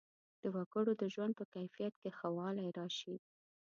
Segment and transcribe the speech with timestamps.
[0.41, 3.15] د وګړو د ژوند په کیفیت کې ښه والی راشي.